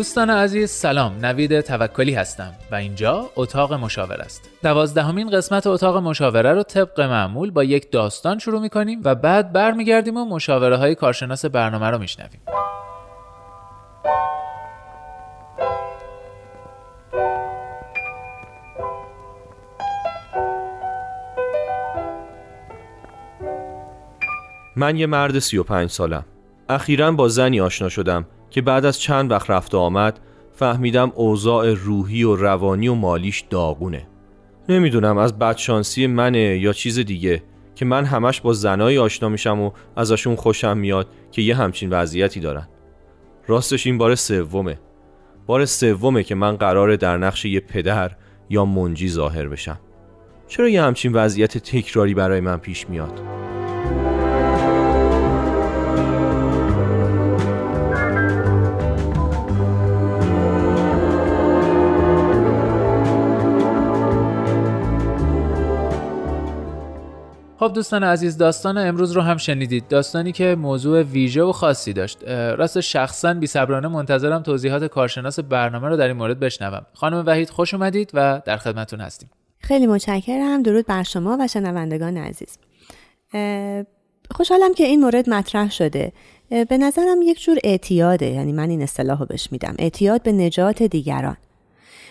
دوستان 0.00 0.30
عزیز 0.30 0.70
سلام. 0.70 1.24
نوید 1.24 1.60
توکلی 1.60 2.14
هستم 2.14 2.52
و 2.70 2.74
اینجا 2.74 3.30
اتاق 3.36 3.72
مشاوره 3.72 4.22
است. 4.22 4.50
دوازدهمین 4.62 5.30
قسمت 5.30 5.66
اتاق 5.66 5.96
مشاوره 5.96 6.52
رو 6.52 6.62
طبق 6.62 7.00
معمول 7.00 7.50
با 7.50 7.64
یک 7.64 7.90
داستان 7.90 8.38
شروع 8.38 8.60
می‌کنیم 8.60 9.00
و 9.04 9.14
بعد 9.14 9.52
برمیگردیم 9.52 10.16
و 10.16 10.24
مشاوره 10.24 10.76
های 10.76 10.94
کارشناس 10.94 11.44
برنامه 11.44 11.86
رو 11.86 11.98
میشنویم. 11.98 12.40
من 24.76 24.96
یه 24.96 25.06
مرد 25.06 25.38
35 25.38 25.90
سالم. 25.90 26.24
اخیرا 26.68 27.12
با 27.12 27.28
زنی 27.28 27.60
آشنا 27.60 27.88
شدم. 27.88 28.26
که 28.50 28.62
بعد 28.62 28.84
از 28.84 29.00
چند 29.00 29.30
وقت 29.30 29.50
رفت 29.50 29.74
آمد 29.74 30.20
فهمیدم 30.52 31.12
اوضاع 31.14 31.74
روحی 31.74 32.22
و 32.22 32.36
روانی 32.36 32.88
و 32.88 32.94
مالیش 32.94 33.44
داغونه. 33.50 34.06
نمی‌دونم 34.68 35.18
از 35.18 35.38
بدشانسی 35.38 36.06
منه 36.06 36.58
یا 36.58 36.72
چیز 36.72 36.98
دیگه 36.98 37.42
که 37.74 37.84
من 37.84 38.04
همش 38.04 38.40
با 38.40 38.52
زنایی 38.52 38.98
آشنا 38.98 39.28
میشم 39.28 39.60
و 39.60 39.70
ازشون 39.96 40.36
خوشم 40.36 40.76
میاد 40.78 41.06
که 41.32 41.42
یه 41.42 41.56
همچین 41.56 41.90
وضعیتی 41.90 42.40
دارن. 42.40 42.68
راستش 43.46 43.86
این 43.86 43.98
بار 43.98 44.14
سومه. 44.14 44.78
بار 45.46 45.64
سومه 45.64 46.22
که 46.22 46.34
من 46.34 46.56
قراره 46.56 46.96
در 46.96 47.18
نقش 47.18 47.44
یه 47.44 47.60
پدر 47.60 48.10
یا 48.50 48.64
منجی 48.64 49.08
ظاهر 49.08 49.48
بشم. 49.48 49.80
چرا 50.48 50.68
یه 50.68 50.82
همچین 50.82 51.12
وضعیت 51.12 51.58
تکراری 51.58 52.14
برای 52.14 52.40
من 52.40 52.56
پیش 52.56 52.88
میاد؟ 52.88 53.20
خب 67.60 67.72
دوستان 67.72 68.04
عزیز 68.04 68.36
داستان 68.36 68.78
امروز 68.78 69.12
رو 69.12 69.22
هم 69.22 69.36
شنیدید. 69.36 69.88
داستانی 69.88 70.32
که 70.32 70.56
موضوع 70.58 71.02
ویژه 71.02 71.42
و 71.42 71.52
خاصی 71.52 71.92
داشت. 71.92 72.24
راست 72.28 72.80
شخصا 72.80 73.34
بی 73.34 73.46
صبرانه 73.46 73.88
منتظرم 73.88 74.42
توضیحات 74.42 74.84
کارشناس 74.84 75.40
برنامه 75.40 75.88
رو 75.88 75.96
در 75.96 76.06
این 76.06 76.16
مورد 76.16 76.40
بشنوم. 76.40 76.86
خانم 76.94 77.24
وحید 77.26 77.50
خوش 77.50 77.74
اومدید 77.74 78.10
و 78.14 78.42
در 78.44 78.56
خدمتون 78.56 79.00
هستیم. 79.00 79.30
خیلی 79.58 79.86
متشکرم. 79.86 80.62
درود 80.62 80.86
بر 80.86 81.02
شما 81.02 81.36
و 81.40 81.48
شنوندگان 81.48 82.16
عزیز. 82.16 82.58
خوشحالم 84.30 84.74
که 84.74 84.84
این 84.84 85.00
مورد 85.00 85.30
مطرح 85.30 85.70
شده. 85.70 86.12
به 86.48 86.78
نظرم 86.78 87.22
یک 87.22 87.40
جور 87.40 87.58
اعتیاده. 87.64 88.26
یعنی 88.26 88.52
من 88.52 88.70
این 88.70 88.82
اصطلاح 88.82 89.18
رو 89.18 89.26
بهش 89.26 89.48
میدم. 89.52 89.74
اعتیاد 89.78 90.22
به 90.22 90.32
نجات 90.32 90.82
دیگران. 90.82 91.36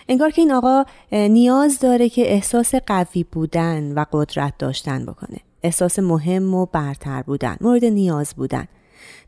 انگار 0.08 0.30
که 0.30 0.42
این 0.42 0.52
آقا 0.52 0.84
نیاز 1.12 1.78
داره 1.78 2.08
که 2.08 2.32
احساس 2.32 2.74
قوی 2.74 3.24
بودن 3.24 3.92
و 3.92 4.04
قدرت 4.12 4.54
داشتن 4.58 5.06
بکنه. 5.06 5.38
احساس 5.62 5.98
مهم 5.98 6.54
و 6.54 6.66
برتر 6.66 7.22
بودن 7.22 7.56
مورد 7.60 7.84
نیاز 7.84 8.34
بودن. 8.36 8.68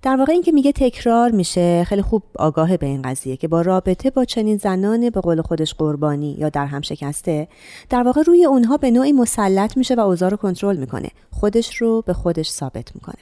در 0.02 0.16
واقع 0.16 0.32
این 0.32 0.42
که 0.42 0.52
میگه 0.52 0.72
تکرار 0.72 1.30
میشه 1.30 1.84
خیلی 1.84 2.02
خوب 2.02 2.22
آگاه 2.38 2.76
به 2.76 2.86
این 2.86 3.02
قضیه 3.02 3.36
که 3.36 3.48
با 3.48 3.60
رابطه 3.60 4.10
با 4.10 4.24
چنین 4.24 4.56
زنان 4.56 5.10
به 5.10 5.20
قول 5.20 5.42
خودش 5.42 5.74
قربانی 5.74 6.36
یا 6.38 6.48
در 6.48 6.66
هم 6.66 6.80
شکسته 6.80 7.48
در 7.90 8.02
واقع 8.02 8.22
روی 8.22 8.44
اونها 8.44 8.76
به 8.76 8.90
نوعی 8.90 9.12
مسلط 9.12 9.76
میشه 9.76 9.94
و 9.94 10.00
اوضاع 10.00 10.28
رو 10.28 10.36
کنترل 10.36 10.76
می‌کنه. 10.76 11.08
خودش 11.30 11.76
رو 11.76 12.02
به 12.06 12.12
خودش 12.12 12.50
ثابت 12.50 12.94
می‌کنه. 12.94 13.18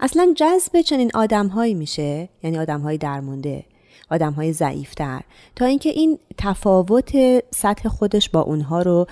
اصلا 0.00 0.32
جذب 0.36 0.80
چنین 0.80 1.10
آدمهایی 1.14 1.74
میشه 1.74 2.28
یعنی 2.42 2.58
آدمهایی 2.58 2.98
درمونده 2.98 3.64
آدم 4.10 4.32
های 4.32 4.52
ضعیفتر. 4.52 5.20
تا 5.56 5.64
اینکه 5.64 5.88
این 5.88 6.18
تفاوت 6.38 7.12
سطح 7.54 7.88
خودش 7.88 8.30
با 8.30 8.40
اونها 8.40 8.82
رو 8.82 9.06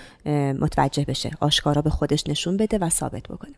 متوجه 0.61 1.05
بشه 1.05 1.31
آشکارا 1.41 1.83
به 1.83 1.91
خودش 1.91 2.25
نشون 2.27 2.57
بده 2.57 2.79
و 2.79 2.89
ثابت 2.91 3.23
بکنه. 3.23 3.55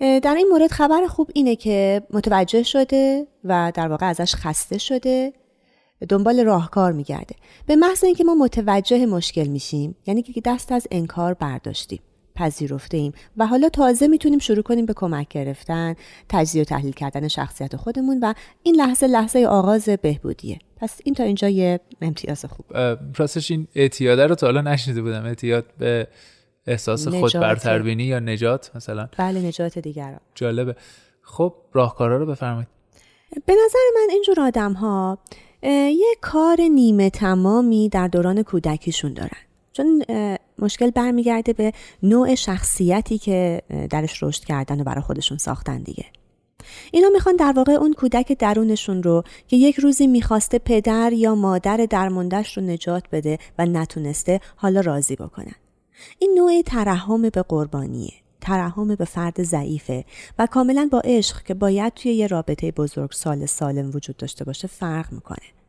در 0.00 0.34
این 0.34 0.48
مورد 0.50 0.70
خبر 0.70 1.06
خوب 1.06 1.30
اینه 1.34 1.56
که 1.56 2.02
متوجه 2.10 2.62
شده 2.62 3.26
و 3.44 3.72
در 3.74 3.88
واقع 3.88 4.06
ازش 4.06 4.34
خسته 4.34 4.78
شده 4.78 5.32
دنبال 6.08 6.40
راهکار 6.40 6.92
میگرده. 6.92 7.34
به 7.66 7.76
محض 7.76 8.04
اینکه 8.04 8.24
ما 8.24 8.34
متوجه 8.34 9.06
مشکل 9.06 9.46
میشیم 9.46 9.96
یعنی 10.06 10.22
که 10.22 10.40
دست 10.44 10.72
از 10.72 10.86
انکار 10.90 11.34
برداشتیم. 11.34 12.00
پذیرفته 12.42 12.96
ایم 12.96 13.12
و 13.36 13.46
حالا 13.46 13.68
تازه 13.68 14.08
می‌تونیم 14.08 14.38
شروع 14.38 14.62
کنیم 14.62 14.86
به 14.86 14.92
کمک 14.96 15.28
گرفتن 15.28 15.94
تجزیه 16.28 16.62
و 16.62 16.64
تحلیل 16.64 16.92
کردن 16.92 17.28
شخصیت 17.28 17.76
خودمون 17.76 18.20
و 18.22 18.34
این 18.62 18.76
لحظه 18.76 19.06
لحظه 19.06 19.46
آغاز 19.46 19.88
بهبودیه. 19.88 20.58
پس 20.76 21.00
این 21.04 21.14
تا 21.14 21.24
اینجا 21.24 21.48
یه 21.48 21.80
امتیاز 22.00 22.44
خوب. 22.44 22.66
راستش 23.16 23.50
این 23.50 23.68
اعتیاده 23.74 24.26
رو 24.26 24.34
تا 24.34 24.46
حالا 24.46 24.60
نشنیده 24.60 25.02
بودم. 25.02 25.24
اعتیاد 25.24 25.64
به 25.78 26.08
احساس 26.66 27.08
خود 27.08 27.32
برتربینی 27.32 28.04
یا 28.04 28.18
نجات 28.18 28.70
مثلا؟ 28.74 29.08
بله 29.18 29.40
نجات 29.40 29.78
دیگران. 29.78 30.20
جالبه. 30.34 30.76
خب 31.22 31.54
راهکارا 31.72 32.16
رو 32.16 32.26
بفرمایید. 32.26 32.68
به 33.46 33.52
نظر 33.52 33.78
من 33.94 34.10
اینجور 34.10 34.40
آدم 34.40 34.72
ها 34.72 35.18
یه 35.62 36.16
کار 36.20 36.60
نیمه 36.60 37.10
تمامی 37.10 37.88
در 37.88 38.08
دوران 38.08 38.42
کودکیشون 38.42 39.12
دارن. 39.12 39.38
چون 39.72 40.04
مشکل 40.58 40.90
برمیگرده 40.90 41.52
به 41.52 41.72
نوع 42.02 42.34
شخصیتی 42.34 43.18
که 43.18 43.62
درش 43.90 44.22
رشد 44.22 44.44
کردن 44.44 44.80
و 44.80 44.84
برای 44.84 45.02
خودشون 45.02 45.38
ساختن 45.38 45.82
دیگه. 45.82 46.04
اینا 46.92 47.08
می‌خوان 47.08 47.36
در 47.36 47.52
واقع 47.56 47.72
اون 47.72 47.92
کودک 47.92 48.32
درونشون 48.32 49.02
رو 49.02 49.22
که 49.48 49.56
یک 49.56 49.78
روزی 49.78 50.06
می‌خواسته 50.06 50.58
پدر 50.58 51.12
یا 51.12 51.34
مادر 51.34 51.86
درموندهش 51.90 52.56
رو 52.56 52.62
نجات 52.62 53.04
بده 53.12 53.38
و 53.58 53.66
نتونسته 53.66 54.40
حالا 54.56 54.80
راضی 54.80 55.16
بکنن. 55.16 55.54
این 56.18 56.34
نوع 56.38 56.62
ترحم 56.62 57.22
به 57.22 57.42
قربانیه 57.42 58.12
ترحم 58.40 58.94
به 58.94 59.04
فرد 59.04 59.42
ضعیفه 59.42 60.04
و 60.38 60.46
کاملا 60.46 60.88
با 60.92 61.00
عشق 61.04 61.42
که 61.42 61.54
باید 61.54 61.94
توی 61.94 62.12
یه 62.12 62.26
رابطه 62.26 62.70
بزرگ 62.70 63.12
سال 63.12 63.46
سالم 63.46 63.90
وجود 63.94 64.16
داشته 64.16 64.44
باشه 64.44 64.68
فرق 64.68 65.12
می‌کنه. 65.12 65.61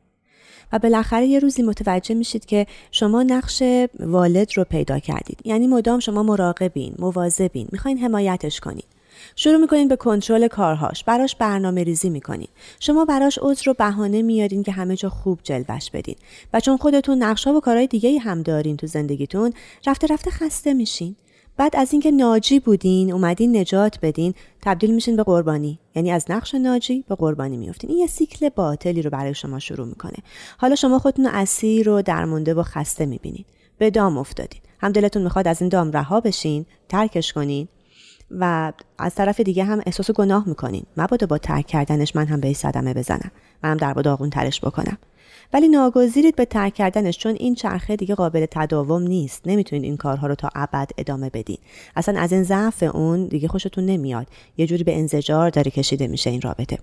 و 0.73 0.79
بالاخره 0.79 1.25
یه 1.25 1.39
روزی 1.39 1.61
متوجه 1.61 2.15
میشید 2.15 2.45
که 2.45 2.67
شما 2.91 3.23
نقش 3.23 3.63
والد 3.99 4.57
رو 4.57 4.63
پیدا 4.63 4.99
کردید. 4.99 5.39
یعنی 5.45 5.67
مدام 5.67 5.99
شما 5.99 6.23
مراقبین 6.23 6.95
مواظبین 6.99 7.67
می‌خواین 7.71 7.97
حمایتش 7.97 8.59
کنید. 8.59 8.85
شروع 9.35 9.57
می‌کنین 9.57 9.87
به 9.87 9.95
کنترل 9.95 10.47
کارهاش 10.47 11.03
براش 11.03 11.35
برنامه 11.35 11.83
ریزی 11.83 12.09
می‌کنین. 12.09 12.47
شما 12.79 13.05
براش 13.05 13.39
عذر 13.41 13.69
و 13.69 13.73
بهانه 13.73 14.21
میارین 14.21 14.63
که 14.63 14.71
همه 14.71 14.95
جا 14.95 15.09
خوب 15.09 15.39
جلوش 15.43 15.91
بدین. 15.91 16.15
و 16.53 16.59
چون 16.59 16.77
خودتون 16.77 17.23
نقشا 17.23 17.53
و 17.53 17.59
کارهای 17.59 17.87
دیگه 17.87 18.19
هم 18.19 18.41
دارین 18.41 18.77
تو 18.77 18.87
زندگیتون 18.87 19.53
رفته 19.87 20.07
رفته 20.07 20.31
خسته 20.31 20.73
میشین. 20.73 21.15
بعد 21.57 21.75
از 21.75 21.91
اینکه 21.91 22.11
ناجی 22.11 22.59
بودین 22.59 23.13
اومدین 23.13 23.57
نجات 23.57 23.99
بدین 24.01 24.33
تبدیل 24.61 24.95
میشین 24.95 25.15
به 25.15 25.23
قربانی. 25.23 25.79
یعنی 25.95 26.11
از 26.11 26.25
نقش 26.29 26.55
ناجی 26.55 27.03
به 27.07 27.15
قربانی 27.15 27.57
میفتین 27.57 27.89
این 27.89 27.99
یه 27.99 28.07
سیکل 28.07 28.49
باطلی 28.49 29.01
رو 29.01 29.09
برای 29.09 29.33
شما 29.33 29.59
شروع 29.59 29.87
می‌کنه. 29.87 30.17
حالا 30.57 30.75
شما 30.75 30.99
خودتون 30.99 31.25
اسیر 31.25 31.85
رو 31.85 32.01
درمونده 32.01 32.53
و 32.53 32.63
خسته 32.63 33.05
می‌بینین. 33.05 33.45
به 33.77 33.89
دام 33.89 34.17
افتادین. 34.17 34.61
هم 34.79 34.91
دلتون 34.91 35.23
می‌خواد 35.23 35.47
از 35.47 35.61
این 35.61 35.69
دام 35.69 35.91
رها 35.91 36.21
بشین 36.21 36.65
ترکش 36.89 37.33
کنین 37.33 37.67
و 38.31 38.73
از 38.97 39.15
طرف 39.15 39.39
دیگه 39.39 39.63
هم 39.63 39.81
احساس 39.85 40.11
گناه 40.11 40.49
می‌کنین. 40.49 40.83
مبادا 40.97 41.27
با 41.27 41.37
ترک 41.37 41.67
کردنش 41.67 42.15
من 42.15 42.25
هم 42.25 42.39
به 42.39 42.53
صدمه 42.53 42.93
بزنم 42.93 43.31
منم 43.63 43.77
در 43.77 43.93
داغون 43.93 44.29
ترش 44.29 44.61
بکنم. 44.61 44.97
ولی 45.53 45.67
ناگزیرید 45.67 46.35
به 46.35 46.45
ترک 46.45 46.73
کردنش 46.73 47.17
چون 47.17 47.35
این 47.39 47.55
چرخه 47.55 47.95
دیگه 47.95 48.15
قابل 48.15 48.45
تداوم 48.51 49.01
نیست. 49.01 49.41
نمی‌تونید 49.45 49.83
این 49.83 49.97
کارها 49.97 50.27
رو 50.27 50.35
تا 50.35 50.49
ابد 50.55 50.91
ادامه 50.97 51.29
بدین. 51.29 51.57
اصلا 51.95 52.19
از 52.19 52.31
این 52.33 52.43
ضعف 52.43 52.83
اون 52.83 53.27
دیگه 53.27 53.47
خوشتون 53.47 53.85
نمیاد. 53.85 54.27
یه 54.57 54.67
جوری 54.67 54.83
به 54.83 54.97
انزجار 54.97 55.49
داره 55.49 55.71
کشیده 55.71 56.07
میشه 56.07 56.29
این 56.29 56.41
رابطه. 56.41 56.77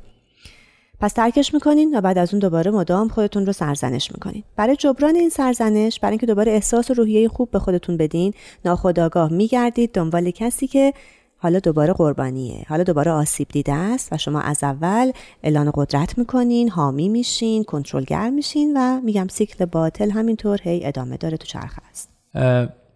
پس 1.01 1.13
ترکش 1.13 1.55
می‌کنین 1.55 1.99
و 1.99 2.01
بعد 2.01 2.19
از 2.19 2.35
اون 2.35 2.39
دوباره 2.41 2.71
مدام 2.71 3.09
خودتون 3.09 3.47
رو 3.47 3.53
سرزنش 3.53 4.13
می‌کنین. 4.13 4.43
برای 4.57 4.77
جبران 4.77 5.17
این 5.17 5.29
سرزنش 5.29 6.01
برای 6.01 6.13
اینکه 6.13 6.27
دوباره 6.27 6.53
احساس 6.53 6.91
و 6.91 6.95
روحیه 6.95 7.29
خوب 7.29 7.51
به 7.51 7.59
خودتون 7.59 7.97
بدین 7.97 8.35
ناخداگاه 8.65 9.33
میگردید. 9.33 9.93
دنبال 9.93 10.31
کسی 10.31 10.67
که 10.67 10.93
حالا 11.43 11.59
دوباره 11.59 11.93
قربانیه. 11.93 12.65
حالا 12.69 12.83
دوباره 12.83 13.11
آسیب 13.11 13.49
دیده 13.49 13.73
است 13.73 14.13
و 14.13 14.17
شما 14.17 14.41
از 14.41 14.65
اول 14.65 15.13
اعلان 15.43 15.71
قدرت 15.75 16.19
می‌کنین 16.19 16.69
حامی 16.69 17.09
میشین 17.09 17.65
کنترلگر 17.65 18.31
میشین 18.31 18.77
و 18.77 19.01
میگم 19.01 19.29
سیکل 19.29 19.65
باطل 19.65 20.11
همینطور 20.11 20.59
هی 20.63 20.87
ادامه 20.87 21.17
داره 21.17 21.37
تو 21.37 21.47
چرخ 21.47 21.79
است. 21.91 22.11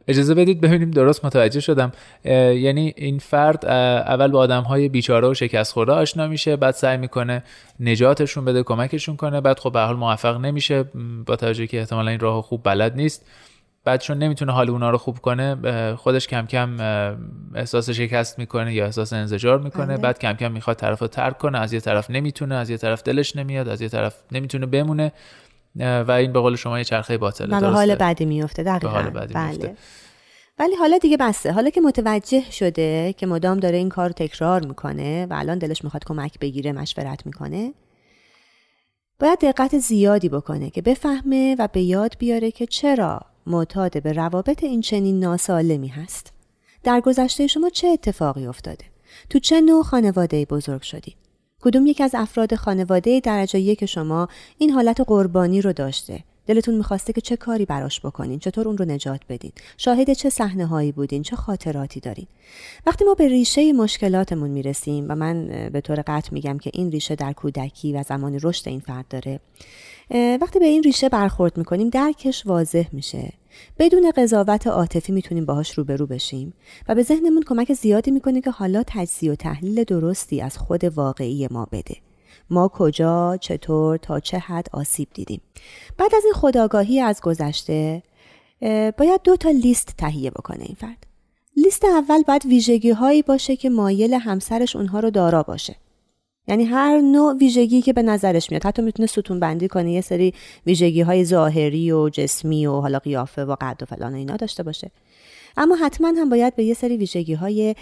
اجازه 0.09 0.35
بدید 0.35 0.61
ببینیم 0.61 0.91
درست 0.91 1.25
متوجه 1.25 1.61
شدم. 1.61 1.93
یعنی 2.25 2.95
این 2.97 3.19
فرد 3.19 3.67
اول 3.67 4.31
با 4.31 4.39
آدم 4.39 4.63
های 4.63 4.89
بیچاره 4.89 5.29
و 5.29 5.35
شکست 5.35 5.73
خورده 5.73 5.93
آشنا 5.93 6.27
میشه 6.27 6.57
بعد 6.57 6.75
سعی 6.75 6.97
می‌کنه 6.97 7.43
نجاتشون 7.81 8.45
بده 8.45 8.63
کمکشون 8.63 9.17
کنه 9.17 9.41
بعد 9.41 9.59
خب 9.59 9.73
به 9.73 9.81
حال 9.81 9.97
موفق 9.97 10.41
نمیشه. 10.41 10.85
با 11.27 11.37
توجه 11.37 11.67
که 11.67 11.79
احتمالا 11.79 12.11
این 12.11 12.21
راه 12.21 12.43
خوب 12.43 12.61
بلد 12.65 12.97
نیست. 12.97 13.27
بعد 13.85 14.01
چون 14.01 14.19
نمی‌تونه 14.19 14.53
حال 14.53 14.71
اونا 14.71 14.91
رو 14.91 14.99
خوب 14.99 15.19
کنه 15.19 15.97
خودش 15.97 16.29
کم 16.29 16.47
کم 16.47 16.81
احساس 17.55 17.91
شکست 17.91 18.39
می‌کنه 18.39 18.75
یا 18.75 18.85
احساس 18.85 19.13
انزجار 19.13 19.59
می‌کنه 19.59 19.87
بله. 19.87 19.97
بعد 19.97 20.19
کم 20.19 20.33
کم 20.33 20.53
می‌خواد 20.53 20.77
طرف 20.77 20.99
رو 20.99 21.07
ترک 21.07 21.39
کنه 21.39 21.59
از 21.59 21.73
یه 21.73 21.81
طرف 21.81 22.11
نمی‌تونه 22.11 22.55
از 22.55 22.71
یه 22.71 22.77
طرف 22.77 23.03
دلش 23.03 23.37
نمیاد 23.37 23.69
از 23.69 23.81
یه 23.81 23.89
طرف 23.89 24.23
نمی‌تونه 24.33 24.67
بمونه 24.67 25.13
و 25.77 26.11
این 26.11 26.33
به 26.33 26.41
قول 26.41 26.57
شما 26.57 26.79
یه 26.79 26.85
چرخه 26.85 27.19
باطله 27.19 27.61
به 27.61 27.67
حال 27.67 27.95
بعدی 27.95 28.25
میفته 28.25 28.63
دقیقاً 28.63 28.89
حال 28.89 29.11
بعدی 29.11 29.35
بله. 29.35 29.51
میفته. 29.51 29.77
ولی 30.59 30.75
حالا 30.77 30.99
دیگه 30.99 31.17
بسته 31.17 31.53
حالا 31.53 31.71
که 31.71 31.81
متوجه 31.81 32.51
شده 32.51 33.13
که 33.13 33.27
مدام 33.27 33.61
داره 33.61 33.77
این 33.77 33.89
کار 33.89 34.07
رو 34.07 34.13
تکرار 34.13 34.67
می‌کنه 34.67 35.27
و 35.27 35.35
الان 35.35 35.59
دلش 35.59 35.85
می‌خواد 35.85 36.05
کمک 36.05 36.39
بگیره 36.39 36.73
مشورت 36.73 37.27
می‌کنه 37.27 37.73
باید 39.21 39.39
دقت 39.39 39.79
زیادی 39.79 40.29
بکنه 40.29 40.71
که 40.71 40.83
بفهمه 40.83 41.57
و 41.59 41.69
به 41.73 41.81
یاد 41.81 42.15
بیاره 42.19 42.51
که 42.51 42.67
چرا 42.67 43.21
معتاد 43.47 44.03
به 44.03 44.13
روابط 44.13 44.65
این 44.65 44.81
چنین 44.81 45.21
ناسالمی 45.21 45.89
هست. 45.89 46.33
در 46.85 47.01
گذشته 47.01 47.47
شما 47.47 47.71
چه 47.71 47.89
اتفاقی 47.89 48.47
افتاده؟ 48.47 48.85
تو 49.31 49.39
چه 49.39 49.61
نوع 49.61 49.83
خانواده 49.83 50.45
بزرگ 50.45 50.83
شدید 50.83 51.17
کدوم 51.61 51.87
یک 51.87 52.01
از 52.01 52.11
افراد 52.15 52.55
خانواده 52.55 53.21
درجه 53.21 53.59
یک 53.61 53.85
شما 53.85 54.29
این 54.59 54.71
حالت 54.71 55.01
قربانی 55.01 55.61
رو 55.61 55.73
داشته؟ 55.73 56.25
دلتون 56.47 56.75
می‌خواسته 56.75 57.13
که 57.13 57.21
چه 57.21 57.37
کاری 57.37 57.65
براش 57.65 58.01
بکنین؟ 58.01 58.39
چطور 58.39 58.69
اون 58.69 58.79
رو 58.79 58.85
نجات 58.85 59.21
بدین؟ 59.29 59.53
شاهد 59.77 60.13
چه 60.13 60.31
صحنه 60.31 60.67
هایی 60.67 60.93
بودین؟ 60.93 61.23
چه 61.23 61.37
خاطراتی 61.37 62.01
دارین؟ 62.01 62.27
وقتی 62.87 63.05
ما 63.05 63.15
به 63.15 63.29
ریشه 63.29 63.73
مشکلاتمون 63.73 64.51
می‌رسیم 64.51 65.07
و 65.09 65.15
من 65.15 65.47
به 65.73 65.81
طور 65.81 66.03
قطع 66.07 66.29
میگم 66.33 66.59
که 66.59 66.71
این 66.75 66.91
ریشه 66.91 67.15
در 67.15 67.33
کودکی 67.33 67.93
و 67.93 68.03
زمان 68.03 68.39
رشد 68.43 68.69
این 68.69 68.81
فرد 68.81 69.09
داره 69.11 69.41
وقتی 70.11 70.59
به 70.59 70.65
این 70.65 70.83
ریشه 70.83 71.09
برخورد 71.09 71.57
می‌کنیم 71.57 71.89
درکش 71.89 72.47
واضح 72.47 72.87
میشه. 72.93 73.33
بدون 73.79 74.13
قضاوت 74.17 74.67
عاطفی 74.67 75.13
می‌تونیم 75.13 75.47
باهاش 75.47 75.79
روبرو 75.79 76.07
بشیم 76.07 76.55
و 76.89 76.95
به 76.95 77.03
ذهنمون 77.03 77.43
کمک 77.47 77.73
زیادی 77.73 78.11
می‌کنه 78.11 78.41
که 78.41 78.51
حالا 78.51 78.83
تجزیه 78.87 79.33
و 79.33 79.35
تحلیل 79.35 79.85
درستی 79.85 80.41
از 80.41 80.59
خود 80.59 80.85
واقعی 80.85 81.49
ما 81.51 81.69
بده. 81.73 81.97
ما 82.51 82.69
کجا 82.69 83.37
چطور 83.41 83.97
تا 83.97 84.21
چه 84.21 84.39
حد 84.39 84.67
آسیب 84.73 85.09
دیدیم. 85.15 85.41
بعد 85.99 86.15
از 86.15 86.25
این 86.25 86.35
خداگاهی 86.35 87.01
از 87.01 87.21
گذشته 87.21 88.03
باید 88.99 89.21
دو 89.25 89.37
تا 89.37 89.51
لیست 89.51 89.95
تهیه 89.99 90.31
بکنه 90.31 90.65
این 90.65 90.77
فرد. 90.81 91.07
لیست 91.57 91.85
اول 91.85 92.23
باید 92.23 92.47
ویژگی 92.47 92.91
هایی 92.91 93.23
باشه 93.23 93.57
که 93.57 93.71
مایل 93.71 94.15
همسرش 94.15 94.77
اونها 94.77 95.01
رو 95.01 95.11
دارا 95.11 95.43
باشه. 95.43 95.77
یعنی 96.49 96.65
هر 96.65 97.01
نوع 97.01 97.35
ویژگی 97.35 97.83
که 97.83 97.93
به 97.93 98.03
نظرش 98.03 98.51
میاد. 98.51 98.67
حتی 98.67 98.83
می‌تونه 98.83 99.07
ستون 99.07 99.41
بندی 99.41 99.69
کنه 99.69 99.93
یه 99.93 100.01
سری 100.01 100.35
ویژگی 100.67 101.01
های 101.01 101.25
ظاهری 101.25 101.93
و 101.93 102.09
جسمی 102.09 102.67
و 102.67 102.81
حالا 102.81 102.99
قیافه 102.99 103.45
و 103.45 103.57
قد 103.61 103.79
و 103.83 103.85
فلان 103.85 104.15
اینا 104.15 104.37
داشته 104.37 104.63
باشه. 104.63 104.91
اما 105.57 105.75
حتما 105.75 106.09
هم 106.09 106.29
باید 106.29 106.57
به 106.57 106.65
یه 106.65 106.75
سری 106.75 106.97
ویژگی 106.97 107.35
های 107.35 107.75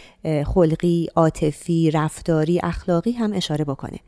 خلقی، 0.47 1.09
عاطفی، 1.17 1.91
رفتاری، 1.91 2.61
اخلاقی 2.63 3.13
هم 3.13 3.33
اشاره 3.33 3.65
بکنه. 3.65 3.99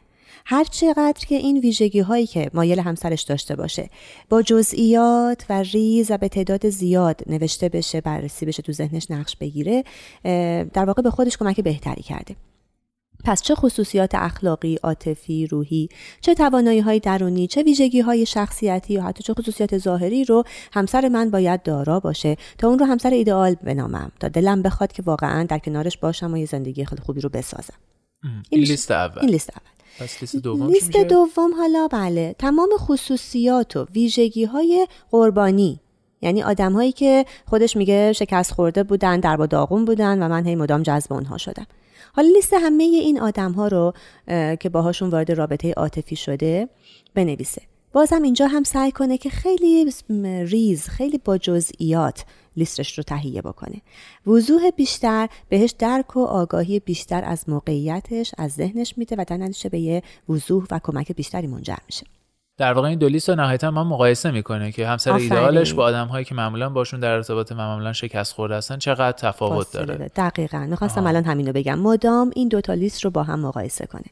هر 0.47 0.65
چقدر 0.65 1.27
که 1.29 1.35
این 1.35 1.59
ویژگی 1.59 2.01
هایی 2.01 2.27
که 2.27 2.51
مایل 2.55 2.79
همسرش 2.79 3.23
داشته 3.23 3.57
باشه 3.57 3.91
با 4.29 4.43
جزئیات 4.43 5.45
و 5.51 5.63
ریز 5.63 6.11
و 6.11 6.19
به 6.19 6.29
تعداد 6.29 6.69
زیاد 6.69 7.21
نوشته 7.27 7.69
بشه 7.69 8.01
بررسی 8.01 8.47
بشه 8.47 8.63
تو 8.63 8.73
ذهنش 8.73 9.11
نقش 9.11 9.37
بگیره 9.37 9.85
در 10.73 10.85
واقع 10.85 11.03
به 11.03 11.11
خودش 11.11 11.37
کمک 11.37 11.61
بهتری 11.61 12.03
کرده. 12.03 12.37
پس 13.25 13.43
چه 13.43 13.55
خصوصیات 13.55 14.15
اخلاقی، 14.15 14.77
عاطفی، 14.83 15.47
روحی، 15.47 15.89
چه 16.21 16.35
توانایی 16.35 16.81
های 16.81 17.01
درونی، 17.01 17.47
چه 17.47 17.63
ویژگی 17.63 18.01
های 18.01 18.27
شخصیتی 18.27 18.95
یا 18.95 19.03
حتی 19.03 19.23
چه 19.23 19.35
خصوصیات 19.35 19.79
ظاهری 19.79 20.25
رو 20.25 20.45
همسر 20.73 21.09
من 21.09 21.31
باید 21.31 21.63
دارا 21.63 22.01
باشه 22.01 22.37
تا 22.59 22.69
اون 22.69 22.79
رو 22.79 22.87
همسر 22.87 23.11
ایدئال 23.11 23.55
بنامم 23.55 24.13
تا 24.21 24.29
دلم 24.29 24.63
بخواد 24.63 24.93
که 24.93 25.03
واقعا 25.03 25.45
در 25.45 25.59
کنارش 25.59 25.99
باشم 25.99 26.33
و 26.33 26.37
یه 26.37 26.47
زندگی 26.47 26.85
خیلی 26.85 27.03
خوبی 27.03 27.21
رو 27.21 27.29
بسازم. 27.29 27.75
این 28.51 28.61
لیست 28.61 28.91
اول. 28.91 29.21
این 29.21 29.31
لیست 29.31 29.51
اول. 29.51 29.75
پس 29.99 30.21
لیست 30.21 30.37
دوم 30.37 30.67
لیست 30.67 30.97
دوم 30.97 31.55
حالا 31.55 31.89
بله 31.89 32.35
تمام 32.39 32.69
خصوصیات 32.79 33.77
و 33.77 33.87
ویژگی 33.95 34.45
های 34.45 34.89
قربانی 35.11 35.81
یعنی 36.23 36.43
آدم 36.43 36.73
هایی 36.73 36.93
که 36.93 37.25
خودش 37.47 37.77
میگه 37.77 38.13
شکست 38.13 38.53
خورده 38.53 38.83
بودن 38.83 39.21
در 39.21 39.37
با 39.37 39.47
داغون 39.47 39.85
بودن 39.85 40.23
و 40.23 40.29
من 40.29 40.47
هی 40.47 40.55
مدام 40.55 40.83
جذب 40.83 41.13
اونها 41.13 41.39
شدم 41.39 41.67
حالا 42.13 42.29
لیست 42.29 42.53
همه 42.55 42.85
این 42.85 43.21
آدم 43.21 43.53
ها 43.53 43.69
رو 43.69 43.93
که 44.61 44.69
باهاشون 44.69 45.11
وارد 45.11 45.33
رابطه 45.33 45.73
عاطفی 45.73 46.17
شده 46.17 46.69
بنویسه. 47.15 47.63
بازم 47.93 48.23
اینجا 48.23 48.47
هم 48.47 48.63
سعی 48.63 48.93
کنه 48.93 49.19
که 49.19 49.31
خیلی 49.31 49.93
ریز 50.47 50.89
خیلی 50.89 51.19
با 51.19 51.39
جزئیات 51.39 52.25
لیستش 52.57 52.99
رو 52.99 53.05
تهیه 53.05 53.43
بکنه. 53.43 53.83
وضوح 54.27 54.71
بیشتر 54.71 55.29
بهش 55.49 55.75
درک 55.79 56.17
و 56.17 56.25
آگاهی 56.25 56.81
بیشتر 56.81 57.25
از 57.25 57.49
موقعیتش 57.49 58.35
از 58.39 58.53
ذهنش 58.53 58.99
میده 58.99 59.17
و 59.19 59.25
در 59.29 59.51
به 59.71 59.79
یه 59.79 60.03
وضوح 60.29 60.67
و 60.71 60.81
کمک 60.83 61.13
بیشتری 61.13 61.47
منجر 61.47 61.77
میشه. 61.87 62.07
در 62.57 62.73
واقع 62.73 62.89
این 62.89 62.99
دو 62.99 63.09
لیست 63.09 63.29
رو 63.29 63.35
نهایتا 63.35 63.71
ما 63.71 63.85
مقایسه 63.85 64.31
می‌کنه 64.31 64.73
که 64.73 64.89
همسر 64.89 65.13
ایدئالش 65.13 65.75
با 65.75 65.85
آدم 65.85 66.07
هایی 66.07 66.25
که 66.25 66.35
معمولا 66.35 66.69
باشون 66.69 67.01
در 67.01 67.11
ارتباط 67.11 67.53
و 67.53 67.55
معمولا 67.55 67.93
شکست 67.93 68.35
خورده 68.35 68.57
هستن 68.57 68.79
چقدر 68.79 69.13
تفاوت 69.13 69.73
داره. 69.73 70.11
دقیقا. 70.17 70.67
می‌خواستم 70.71 71.07
الان 71.07 71.25
همینو 71.25 71.53
بگم. 71.53 71.79
مدام 71.79 72.31
این 72.35 72.49
دو 72.49 72.61
تا 72.61 72.75
لیست 72.75 73.05
رو 73.05 73.11
با 73.11 73.23
هم 73.23 73.41
مقایسه 73.41 73.87
کنه. 73.87 74.05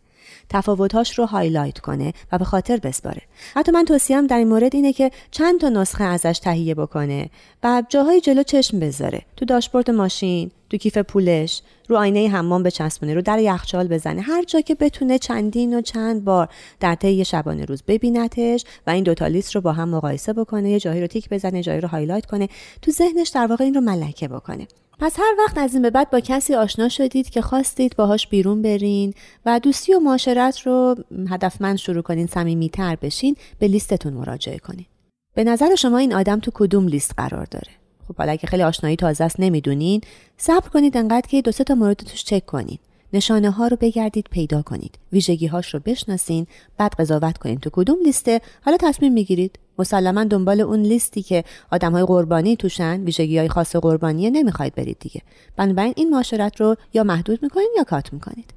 تفاوتهاش 0.49 1.19
رو 1.19 1.27
highlight 1.27 1.79
کنه 1.79 2.13
و 2.33 2.39
به 2.39 2.45
خاطر 2.45 2.77
بسپاره. 2.77 3.23
حتی 3.55 3.73
من 3.73 3.85
توصیم 3.85 4.27
در 4.27 4.39
این 4.39 4.49
مورد 4.49 4.75
اینه 4.75 4.93
که 4.93 5.11
چند 5.31 5.61
تا 5.61 5.69
نسخه 5.69 6.05
ازش 6.05 6.39
تهیه 6.39 6.75
بکنه 6.75 7.31
و 7.63 7.83
جاهای 7.89 8.21
جلو 8.21 8.43
چشم 8.43 8.81
بذاره. 8.81 9.23
تو 9.37 9.45
داشبورد 9.45 9.91
ماشین 9.91 10.51
تو 10.71 10.77
کیف 10.79 10.99
پولش 10.99 11.63
رو 11.89 11.97
آینه 11.97 12.29
حمام 12.29 12.63
بچسبونه 12.63 13.15
رو 13.15 13.23
در 13.23 13.39
یخچال 13.39 13.89
بزنه. 13.89 14.21
هر 14.21 14.45
جا 14.45 14.61
که 14.61 14.75
بتونه 14.75 15.19
چندین 15.19 15.79
و 15.79 15.81
چند 15.81 16.25
بار 16.25 16.49
در 16.81 16.95
طی 16.95 17.25
شبانه 17.25 17.65
روز 17.65 17.83
ببینتش 17.83 18.65
و 18.87 18.91
این 18.91 19.05
دوتا 19.05 19.27
لیست 19.27 19.55
رو 19.55 19.61
با 19.61 19.73
هم 19.73 19.89
مقایسه 19.89 20.33
بکنه 20.33 20.71
یه 20.71 20.81
جایی 20.81 21.01
رو 21.01 21.07
تیک 21.07 21.29
بزنه 21.29 21.63
جایی 21.63 21.81
رو 21.81 21.89
highlight 21.89 22.27
کنه 22.27 22.49
تو 22.83 22.91
ذهنش 22.91 23.29
در 23.29 23.47
واقع 23.47 23.65
این 23.65 23.75
رو 23.75 23.81
ملکه 23.81 24.29
بکنه. 24.29 24.67
پس 25.03 25.17
هر 25.19 25.35
وقت 25.39 25.59
از 25.59 25.73
این 25.73 25.83
به 25.83 25.91
بعد 25.91 26.11
با 26.11 26.21
کسی 26.21 26.55
آشنا 26.55 26.89
شدید 26.89 27.31
که 27.31 27.43
خواستید 27.43 27.97
باهاش 27.97 28.27
بیرون 28.27 28.63
برین 28.63 29.15
و 29.47 29.61
دوستی 29.61 29.95
و 29.95 29.99
معاشرت 29.99 30.61
رو 30.61 30.97
هدفمند 31.31 31.77
شروع 31.77 32.03
کنین 32.03 32.27
صمیمیتر 32.27 32.97
بشین 32.97 33.37
به 33.59 33.69
لیستتون 33.69 34.13
مراجعه 34.13 34.59
کنین. 34.59 34.87
به 35.35 35.45
نظر 35.45 35.75
شما 35.75 35.99
این 35.99 36.15
آدم 36.15 36.41
تو 36.41 36.51
کدوم 36.55 36.89
لیست 36.89 37.15
قرار 37.17 37.47
داره؟ 37.51 37.73
خب 38.09 38.17
حالا 38.17 38.33
اگه 38.33 38.47
خیلی 38.47 38.63
آشنایی 38.63 38.97
تازه 38.97 39.25
است 39.25 39.41
نمی‌دونین. 39.41 40.01
صبر 40.37 40.69
کنید 40.69 40.97
انقدر 40.97 41.29
که 41.29 41.43
دو 41.43 41.53
سه 41.53 41.65
تا 41.65 41.75
مورد 41.75 41.97
توش 41.97 42.25
چک 42.25 42.47
کنین. 42.47 42.79
نشانه 43.13 43.51
ها 43.51 43.67
رو 43.67 43.77
بگردید 43.81 44.27
پیدا 44.31 44.63
کنید. 44.63 44.99
ویژگی 45.13 45.47
هاش 45.47 45.75
رو 45.75 45.81
بشناسین 45.85 46.47
بعد 46.79 46.95
قضاوت 46.99 47.39
کنید 47.39 47.61
تو 47.61 47.71
کدوم 47.73 47.97
لیسته؟ 48.05 48.41
حالا 48.65 48.77
تصمیم 48.81 49.13
می‌گیرید. 49.13 49.59
مسلما 49.79 50.25
دنبال 50.25 50.61
اون 50.61 50.83
لیستی 50.83 51.23
که 51.23 51.45
آدم 51.73 51.93
های 51.93 52.05
قربانی 52.05 52.57
توشن 52.57 53.01
ویژگی 53.01 53.39
های 53.39 53.49
خاص 53.49 53.77
قربانیه 53.77 54.31
نمی‌خواید 54.31 54.75
برید 54.75 54.97
دیگه. 55.01 55.21
بنابراین 55.57 55.93
این 55.97 56.11
معاشرت 56.11 56.61
رو 56.61 56.77
یا 56.95 57.05
محدود 57.05 57.43
می‌کنید 57.43 57.69
یا 57.77 57.85
کات 57.85 58.13
می‌کنید. 58.13 58.55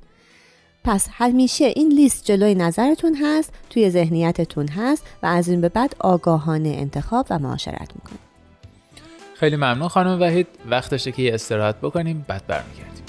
پس 0.83 1.07
همیشه 1.11 1.65
این 1.65 1.87
لیست 1.91 2.25
جلوی 2.25 2.55
نظرتون 2.55 3.15
هست 3.21 3.53
توی 3.69 3.89
ذهنیتتون 3.89 4.67
هست 4.67 5.03
و 5.23 5.25
از 5.25 5.47
این 5.47 5.61
به 5.61 5.69
بعد 5.69 5.95
آگاهانه 5.99 6.69
انتخاب 6.69 7.27
و 7.29 7.39
معاشرت 7.39 7.91
می‌کنید. 7.95 8.25
خیلی 9.33 9.55
ممنون 9.55 9.87
خانم 9.87 10.21
وحید. 10.21 10.47
وقتشه 10.69 11.11
که 11.11 11.21
یه 11.21 11.33
استراحت 11.33 11.75
بکنیم 11.75 12.25
بعد 12.27 12.47
برمیگردیم. 12.47 13.04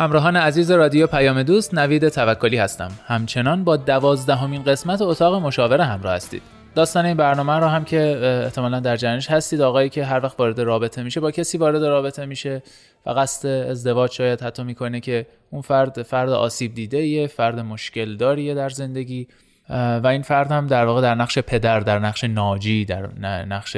همراهان 0.00 0.36
عزیز 0.36 0.70
رادیو 0.70 1.06
پیام 1.06 1.42
دوست 1.42 1.74
نوید 1.74 2.08
توکلی 2.08 2.56
هستم. 2.56 2.90
همچنان 3.06 3.64
با 3.64 3.76
دوازدهمین 3.76 4.62
قسمت 4.62 5.02
اتاق 5.02 5.34
مشاوره 5.34 5.84
همراه 5.84 6.14
هستید. 6.14 6.42
داستان 6.74 7.06
این 7.06 7.16
برنامه 7.16 7.52
رو 7.52 7.66
هم 7.66 7.84
که 7.84 8.20
احتمالا 8.44 8.80
در 8.80 8.96
جریانش 8.96 9.30
هستید 9.30 9.60
آقایی 9.60 9.88
که 9.88 10.04
هر 10.04 10.24
وقت 10.24 10.40
وارد 10.40 10.60
رابطه 10.60 11.02
میشه 11.02 11.20
با 11.20 11.30
کسی 11.30 11.58
وارد 11.58 11.84
رابطه 11.84 12.26
میشه. 12.26 12.62
و 13.06 13.10
قصد 13.10 13.48
ازدواج 13.48 14.10
شاید 14.10 14.40
حتی 14.40 14.62
می‌کنه 14.62 15.00
که 15.00 15.26
اون 15.50 15.62
فرد 15.62 16.02
فرد 16.02 16.28
آسیب 16.28 16.74
دیده 16.74 17.06
یه 17.06 17.26
فرد 17.26 17.58
مشکل 17.58 18.16
داریه 18.16 18.54
در 18.54 18.68
زندگی. 18.68 19.28
و 20.02 20.06
این 20.06 20.22
فرد 20.22 20.52
هم 20.52 20.66
در 20.66 20.84
واقع 20.84 21.00
در 21.02 21.14
نقش 21.14 21.38
پدر 21.38 21.80
در 21.80 21.98
نقش 21.98 22.24
ناجی 22.24 22.84
در 22.84 23.06
نقش 23.44 23.76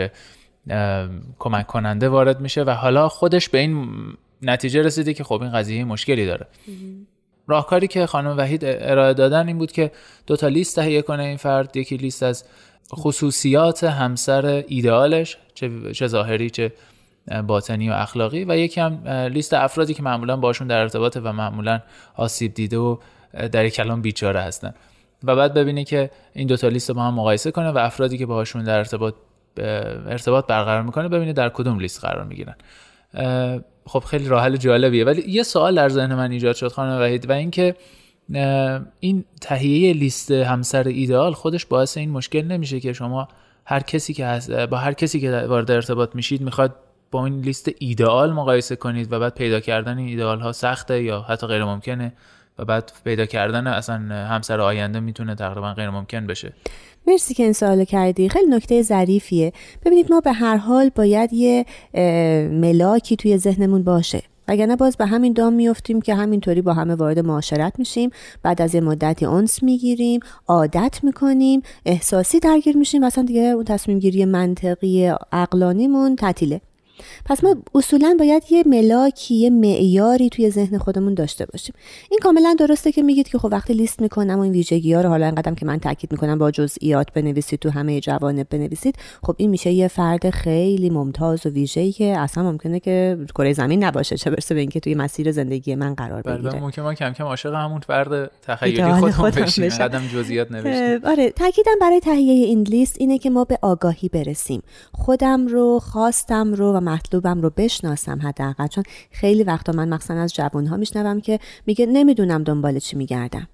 کمک 1.39 1.67
کننده 1.67 2.09
وارد 2.09 2.41
میشه. 2.41 2.63
و 2.63 2.71
حالا 2.71 3.09
خودش 3.09 3.49
به 3.49 3.59
این 3.59 3.89
نتیجه 4.43 4.83
رسیده 4.83 5.15
که 5.15 5.25
خب 5.25 5.43
این 5.43 5.53
قضیه 5.53 5.85
مشکلی 5.85 6.27
داره. 6.27 6.47
راهکاری 7.47 7.87
که 7.87 8.07
خانم 8.07 8.37
وحید 8.37 8.63
ارائه 8.65 9.15
دادن 9.15 9.47
این 9.49 9.59
بود 9.59 9.73
که 9.73 9.91
دو 10.27 10.37
تا 10.37 10.49
لیست 10.49 10.77
تهیه 10.77 11.03
کنه 11.03 11.23
این 11.23 11.37
فرد. 11.37 11.77
یکی 11.77 11.97
لیست 11.97 12.23
از 12.23 12.45
خصوصیات 12.95 13.85
همسر 13.85 14.65
ایدئالش 14.69 15.37
چه, 15.55 15.93
چه 15.93 16.07
ظاهری 16.07 16.51
چه 16.51 16.73
باطنی 17.47 17.91
و 17.91 17.93
اخلاقی 17.93 18.45
و 18.45 18.57
یکی 18.57 18.81
هم 18.81 19.09
لیست 19.09 19.55
افرادی 19.55 19.95
که 19.95 20.03
معمولا 20.03 20.37
باشون 20.37 20.67
در 20.67 20.81
ارتباطه 20.81 21.21
و 21.21 21.33
معمولا 21.33 21.81
آسیب 22.17 22.55
دیده 22.55 22.79
و 22.79 22.97
در 23.53 23.69
کلام 23.69 24.03
بیچاره 24.03 24.41
هستن. 24.41 24.75
و 25.25 25.37
بعد 25.37 25.55
ببینی 25.55 25.85
که 25.85 26.11
این 26.33 26.47
دوتا 26.47 26.69
لیست 26.69 26.91
با 26.91 27.03
هم 27.03 27.15
مقایسه 27.15 27.51
کنه 27.51 27.71
و 27.71 27.79
افرادی 27.79 28.19
که 28.19 28.27
باهاشون 28.27 28.65
در 28.65 28.79
ارتباط 28.79 29.15
ارتباط 29.57 30.47
برقرار 30.47 30.83
می‌کنه 30.83 31.09
ببینه 31.09 31.33
در 31.33 31.49
کدوم 31.49 31.81
لیست 31.81 32.01
قرار 32.01 32.25
می‌گیرن. 32.25 32.55
خب 33.87 33.99
خیلی 33.99 34.29
راه 34.29 34.45
حل 34.45 34.57
جالبیه. 34.57 35.05
ولی 35.05 35.31
یه 35.31 35.43
سوال 35.43 35.75
در 35.75 35.89
ذهن 35.89 36.15
من 36.15 36.31
ایجاد 36.31 36.55
شد 36.55 36.69
خانم 36.69 37.01
وحید 37.01 37.31
و 37.31 37.33
اینکه 37.33 37.75
این 39.01 39.25
تهیه 39.41 39.93
لیست 39.93 40.31
همسر 40.31 40.89
ایدئال 40.89 41.33
خودش 41.33 41.67
باعث 41.67 41.97
این 41.97 42.11
مشکل 42.11 42.43
نمیشه 42.43 42.81
که 42.81 42.93
شما 42.93 43.29
هر 43.65 43.81
کسی 43.81 44.15
که 44.15 44.27
هست 44.27 44.51
با 44.51 44.77
هر 44.77 44.93
کسی 44.93 45.21
که 45.21 45.31
وارد 45.31 45.71
ارتباط 45.71 46.15
میشید 46.15 46.41
می‌خواد 46.41 46.75
با 47.11 47.25
این 47.25 47.41
لیست 47.41 47.71
ایدئال 47.79 48.33
مقایسه 48.33 48.77
کنید 48.77 49.13
و 49.13 49.19
بعد 49.19 49.35
پیدا 49.35 49.61
کردن 49.61 49.99
این 49.99 50.09
ایدئال 50.09 50.41
ها 50.41 50.53
سخته 50.53 51.03
یا 51.03 51.21
حتی 51.21 51.47
غیر 51.47 51.65
ممکنه 51.65 52.13
و 52.59 52.65
بعد 52.65 52.93
پیدا 53.05 53.27
کردن 53.27 53.67
اصلا 53.67 53.97
همسر 54.27 54.61
آینده 54.61 55.01
می‌تونه 55.01 55.35
تقریبا 55.35 55.75
غیر 55.75 55.91
ممکن 55.91 56.27
بشه. 56.27 56.53
مرسی 57.07 57.35
که 57.35 57.43
این 57.43 57.53
سوال 57.53 57.85
کردی. 57.85 58.29
خیلی 58.29 58.51
نکته 58.51 58.83
ظریفیه. 58.83 59.53
ببینید 59.85 60.13
ما 60.13 60.21
به 60.21 60.33
هر 60.33 60.57
حال 60.57 60.91
باید 60.95 61.33
یه 61.33 61.67
ملاکی 62.53 63.17
توی 63.17 63.39
ذهنمون 63.39 63.83
باشه. 63.83 64.23
وگرنه 64.49 64.77
باز 64.77 64.97
به 64.97 65.07
همین 65.07 65.33
دام 65.33 65.53
میفتیم 65.53 66.01
که 66.01 66.15
همینطوری 66.15 66.63
با 66.63 66.73
همه 66.73 66.95
وارد 66.95 67.19
معاشرت 67.19 67.79
میشیم. 67.79 68.11
بعد 68.43 68.63
از 68.63 68.75
یه 68.75 68.81
مدتی 68.81 69.25
اونس 69.25 69.63
می‌گیریم 69.63 70.21
عادت 70.49 71.01
می‌کنیم 71.03 71.63
احساسی 71.87 72.41
درگیر 72.41 72.77
میشیم 72.77 73.03
و 73.03 73.07
اصلا 73.07 73.25
دیگه 73.25 73.41
اون 73.41 73.65
تصمیم 73.65 73.99
گیری 73.99 74.25
منطقی 74.25 75.13
عقلانیمون 75.33 76.17
تعطیله. 76.17 76.61
پس 77.25 77.45
ما 77.45 77.57
اصولا 77.75 78.17
باید 78.19 78.43
یه 78.51 78.63
ملاکی 78.67 79.35
یه 79.35 79.51
معیاری 79.51 80.29
توی 80.29 80.51
ذهن 80.51 80.79
خودمون 80.79 81.15
داشته 81.15 81.47
باشیم. 81.47 81.75
این 82.11 82.21
کاملا 82.23 82.57
درسته 82.59 82.93
که 82.93 83.03
میگید 83.03 83.29
که 83.29 83.39
خب 83.39 83.49
وقتی 83.53 83.75
لیست 83.75 84.03
می‌کنم 84.03 84.39
و 84.39 84.41
این 84.41 84.53
ویژگی 84.53 84.93
ها 84.93 85.01
رو 85.01 85.09
حالا 85.09 85.27
اینقدر 85.27 85.55
که 85.55 85.67
من 85.67 85.79
تاکید 85.79 86.13
می‌کنم 86.13 86.39
با 86.39 86.51
جزئیات 86.51 87.07
بنویسید 87.15 87.59
تو 87.59 87.71
همه 87.71 88.01
جوانب 88.01 88.47
بنویسید 88.51 88.95
خب 89.23 89.35
این 89.37 89.51
میشه 89.51 89.71
یه 89.71 89.89
فرد 89.89 90.31
خیلی 90.31 90.91
ممتاز 90.91 91.47
و 91.47 91.49
ویژه‌ای 91.49 91.93
که 91.93 92.19
اصلا 92.19 92.45
ممکنه 92.45 92.81
که 92.81 93.19
کره 93.35 93.53
زمین 93.53 93.85
نباشه 93.85 94.17
چه 94.17 94.31
برسه 94.31 94.55
به 94.55 94.61
اینکه 94.61 94.81
توی 94.81 94.95
مسیر 94.95 95.33
زندگی 95.33 95.75
من 95.75 95.95
قرار 95.95 96.23
بله، 96.23 96.39
بگیره. 96.39 96.61
ممکن 96.61 96.83
ما 96.83 96.95
کم 96.95 97.13
کم 97.13 97.25
عاشق 97.25 97.55
همون 97.55 97.81
فرد 97.81 98.31
تخیلی 98.43 98.83
خودمون 98.83 99.31
بشیم 99.31 99.69
قدم 99.69 100.03
جزئیات 100.15 100.53
نوشتیم. 100.53 101.11
آره 101.11 101.31
تاکیدم 101.31 101.73
برای 101.81 102.01
تهیه 102.01 102.47
این 102.47 102.63
لیست 102.63 102.97
اینه 102.99 103.19
که 103.19 103.31
ما 103.31 103.45
به 103.45 103.59
آگاهی 103.63 104.09
برسیم. 104.09 104.63
خودم 104.93 105.47
رو 105.47 105.79
خواستم 105.79 106.55
رو 106.55 106.73
و 106.73 106.81
مطلوبم 106.93 107.43
رو 107.43 107.51
بشناسم 107.57 108.21
حداقل 108.23 108.67
چون 108.67 108.85
خیلی 109.11 109.43
وقتا 109.43 109.73
من 109.73 109.89
مخصوصا 109.89 110.15
از 110.15 110.35
جوانها 110.35 110.77
میشنوم 110.77 111.21
که 111.21 111.39
میگه 111.67 111.87
نمی‌دونم 111.87 112.43
دنبال 112.43 112.79
چی 112.79 112.97
میگردم. 112.97 113.49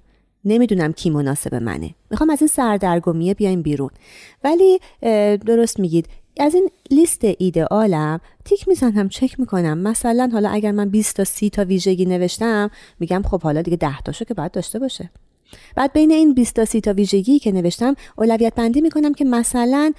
نمی‌دونم 0.45 0.93
کی 0.93 1.11
مناسب 1.11 1.55
منه. 1.55 1.95
می‌خوام 2.11 2.31
از 2.31 2.41
این 2.41 2.49
سردرگمیه 2.49 3.35
بیایم 3.35 3.63
بیرون. 3.63 3.91
ولی 4.45 4.79
درست 5.47 5.81
میگید. 5.81 6.07
از 6.41 6.55
این 6.55 6.71
لیست 6.91 7.21
ایدئالم 7.39 8.21
تیک 8.45 8.69
می‌زنم 8.69 9.09
چک 9.09 9.41
می‌کنم. 9.41 9.79
مثلا 9.79 10.31
حالا 10.33 10.49
اگر 10.49 10.73
من 10.73 10.89
20 10.89 11.17
تا 11.17 11.25
30 11.25 11.51
تا 11.51 11.65
ویژگی 11.65 12.05
نوشتم 12.05 12.71
میگم 13.01 13.23
خب 13.23 13.43
حالا 13.43 13.63
دیگه 13.63 13.77
10 13.77 14.01
تاشو 14.01 14.25
که 14.25 14.35
باید 14.35 14.53
داشته 14.53 14.79
باشه. 14.79 15.11
بعد 15.77 15.93
بین 15.93 16.11
این 16.11 16.35
20 16.35 16.55
تا 16.55 16.65
30 16.65 16.81
تا 16.81 16.93
ویژگی 16.93 17.39
که 17.39 17.53
نوشتم 17.53 17.95
اولویت 18.19 18.55
بندی 18.55 18.81
می‌کنم 18.81 19.15
که 19.15 19.25
مثلا 19.25 19.93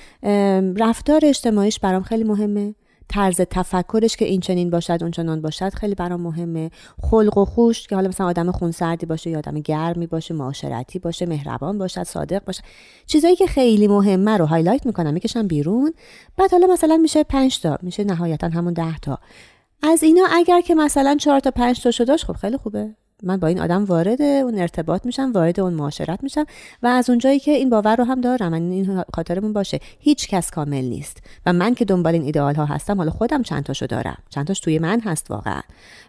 رفتار 0.77 1.21
اجتماعیش 1.23 1.79
برام 1.79 2.03
خیلی 2.03 2.23
مهمه. 2.23 2.75
طرز 3.09 3.41
تفکرش 3.41 4.15
که 4.15 4.25
این 4.25 4.41
چنین 4.41 4.69
باشد 4.69 4.97
اون 5.01 5.11
چنان 5.11 5.41
باشد 5.41 5.73
خیلی 5.73 5.95
برام 5.95 6.21
مهمه. 6.21 6.71
خلق 7.01 7.37
و 7.37 7.45
خوش 7.45 7.87
که 7.87 7.95
حالا 7.95 8.09
مثلا 8.09 8.27
آدم 8.27 8.51
خونسردی 8.51 9.05
باشه 9.05 9.29
یا 9.29 9.37
آدم 9.37 9.59
گرمی 9.59 10.07
باشه 10.07 10.33
معاشرتی 10.33 10.99
باشه 10.99 11.25
مهربان 11.25 11.77
باشد 11.77 12.03
صادق 12.03 12.45
باشه 12.45 12.63
چیزایی 13.05 13.35
که 13.35 13.47
خیلی 13.47 13.87
مهمه 13.87 14.37
رو 14.37 14.45
هایلایت 14.45 14.85
می‌کنم 14.85 15.13
می‌کشم 15.13 15.47
بیرون. 15.47 15.93
بعد 16.37 16.51
حالا 16.51 16.67
مثلا 16.67 16.97
میشه 16.97 17.23
5 17.23 17.61
تا 17.61 17.77
میشه 17.81 18.03
نهایتا 18.03 18.47
همون 18.47 18.73
10 18.73 18.97
تا. 18.97 19.19
از 19.83 20.03
اینا 20.03 20.23
اگر 20.31 20.61
که 20.61 20.75
مثلا 20.75 21.15
4 21.19 21.39
تا 21.39 21.51
5 21.51 21.81
تا 21.83 21.91
شداش 21.91 22.25
خب 22.25 22.33
خیلی 22.33 22.57
خوبه. 22.57 22.95
من 23.23 23.37
با 23.37 23.47
این 23.47 23.59
آدم 23.59 23.85
وارد 23.85 24.21
اون 24.21 24.59
ارتباط 24.59 25.05
میشم 25.05 25.31
وارد 25.31 25.59
اون 25.59 25.73
معاشرت 25.73 26.23
میشم 26.23 26.45
و 26.83 26.87
از 26.87 27.09
اونجایی 27.09 27.39
که 27.39 27.51
این 27.51 27.69
باور 27.69 27.95
رو 27.95 28.03
هم 28.03 28.21
دارم 28.21 28.51
من 28.51 28.71
این 28.71 29.03
خاطرمون 29.13 29.53
باشه 29.53 29.79
هیچ 29.99 30.27
کس 30.27 30.51
کامل 30.51 30.81
نیست. 30.81 31.17
و 31.45 31.53
من 31.53 31.75
که 31.75 31.85
دنبال 31.85 32.13
این 32.13 32.23
ایدئال 32.23 32.55
ها 32.55 32.65
هستم 32.65 32.97
حالا 32.97 33.11
خودم 33.11 33.43
چند 33.43 33.63
تاشو 33.63 33.85
دارم. 33.85 34.17
چند 34.29 34.47
تاش 34.47 34.59
توی 34.59 34.79
من 34.79 34.99
هست 34.99 35.31
واقعا. 35.31 35.61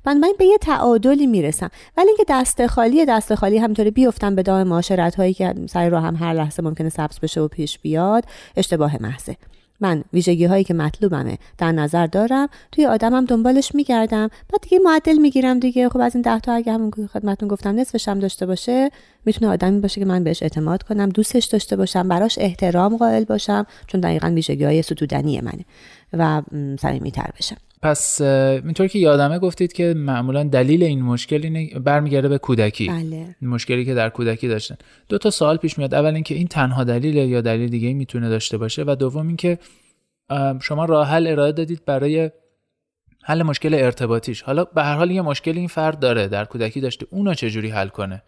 من 0.06 0.20
به 0.38 0.44
یه 0.44 0.58
تعادلی 0.58 1.26
می‌رسم. 1.26 1.70
ولی 1.96 2.08
اینکه 2.08 2.24
دست 2.28 2.66
خالی 2.66 3.04
دست 3.04 3.34
خالی 3.34 3.58
همینطوری 3.58 3.90
بیفتم 3.90 4.34
به 4.34 4.42
دام 4.42 4.62
معاشرت 4.62 5.14
هایی 5.14 5.34
که 5.34 5.54
سر 5.68 5.88
رو 5.88 5.98
هم 5.98 6.16
هر 6.16 6.32
لحظه 6.32 6.62
ممکنه 6.62 6.88
سبز 6.88 7.20
بشه 7.20 7.40
و 7.40 7.48
پیش 7.48 7.78
بیاد 7.78 8.24
اشتباه 8.56 9.02
محضه. 9.02 9.36
من 9.80 10.04
ویژگی 10.12 10.44
هایی 10.44 10.64
که 10.64 10.74
مطلوبمه. 10.74 11.38
در 11.58 11.72
نظر 11.72 12.06
دارم 12.06 12.48
توی 12.72 12.86
آدمم 12.86 13.24
دنبالش 13.24 13.74
میگردم. 13.74 14.28
بعد 14.28 14.60
دیگه 14.62 14.78
معدل 14.78 15.16
می‌گیرم 15.18 15.58
دیگه. 15.58 15.88
خب 15.88 16.00
از 16.00 16.14
این 16.14 16.22
ده 16.22 16.40
تا 16.40 16.52
اگه 16.52 16.72
همون 16.72 16.90
خدمتتون 17.12 17.48
گفتم 17.48 17.80
نصفش 17.80 18.08
هم 18.08 18.18
داشته 18.18 18.46
باشه 18.46 18.90
می‌تونه 19.24 19.50
آدمی 19.52 19.80
باشه 19.80 20.00
که 20.00 20.04
من 20.04 20.24
بهش 20.24 20.42
اعتماد 20.42 20.82
کنم 20.82 21.08
دوستش 21.08 21.44
داشته 21.44 21.76
باشم 21.76 22.08
براش 22.08 22.38
احترام 22.38 22.96
قائل 22.96 23.24
باشم 23.24 23.66
چون 23.86 24.00
دقیقا 24.00 24.28
ویژگی 24.28 24.64
های 24.64 24.82
ستودنی 24.82 25.40
منه 25.40 25.64
و 26.12 26.42
صمیمیتر 26.80 27.30
بشم 27.38 27.56
پس 27.82 28.20
اینطور 28.20 28.86
که 28.86 28.98
یادمه 28.98 29.38
گفتید 29.38 29.72
که 29.72 29.94
معمولا 29.94 30.44
دلیل 30.44 30.82
این 30.82 31.02
مشکل 31.02 31.40
اینه 31.42 31.78
برمیگرده 31.78 32.28
به 32.28 32.38
کودکی. 32.38 32.88
بله. 32.88 33.36
مشکلی 33.42 33.84
که 33.84 33.94
در 33.94 34.08
کودکی 34.08 34.48
داشتن. 34.48 34.76
دو 35.08 35.18
تا 35.18 35.30
سوال 35.30 35.56
پیش 35.56 35.78
میاد. 35.78 35.94
اول 35.94 36.14
اینکه 36.14 36.34
این 36.34 36.46
تنها 36.46 36.84
دلیل 36.84 37.16
یا 37.16 37.40
دلیل 37.40 37.70
دیگه 37.70 37.92
می‌تونه 37.92 38.28
داشته 38.28 38.58
باشه 38.58 38.84
و 38.86 38.96
دوم 38.98 39.26
اینکه 39.26 39.58
شما 40.62 40.84
راه 40.84 41.08
حل 41.08 41.26
ارائه 41.26 41.52
دادید 41.52 41.84
برای 41.84 42.30
حل 43.22 43.42
مشکل 43.42 43.74
ارتباطیش. 43.74 44.42
حالا 44.42 44.64
به 44.64 44.82
هر 44.82 44.96
حال 44.96 45.10
یه 45.10 45.22
مشکلی 45.22 45.58
این 45.58 45.68
فرد 45.68 45.98
داره 45.98 46.28
در 46.28 46.44
کودکی 46.44 46.80
داشته. 46.80 47.06
اونو 47.10 47.34
چجوری 47.34 47.70
حل 47.70 47.88
کنه؟ 47.88 48.22